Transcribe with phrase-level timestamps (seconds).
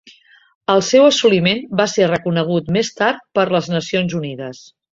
[0.75, 4.67] El seu assoliment va ser reconegut més tard per les Nacions Unides.